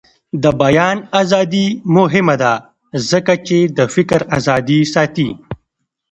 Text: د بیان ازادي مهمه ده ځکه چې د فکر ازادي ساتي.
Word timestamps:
د 0.43 0.45
بیان 0.61 0.97
ازادي 1.21 1.67
مهمه 1.97 2.35
ده 2.41 2.53
ځکه 3.09 3.33
چې 3.47 3.57
د 3.77 3.79
فکر 3.95 4.19
ازادي 4.37 4.79
ساتي. 4.93 5.29